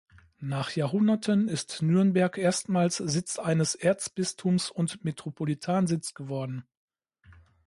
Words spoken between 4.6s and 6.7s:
und Metropolitan-Sitz geworden.